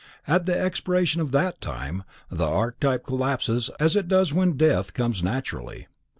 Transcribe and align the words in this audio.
At 0.25 0.47
the 0.47 0.59
expiration 0.59 1.21
of 1.21 1.31
that 1.33 1.61
time, 1.61 2.05
the 2.31 2.47
archetype 2.47 3.05
collapses 3.05 3.69
as 3.79 3.95
it 3.95 4.07
does 4.07 4.33
when 4.33 4.57
death 4.57 4.95
comes 4.95 5.21
naturally. 5.21 5.85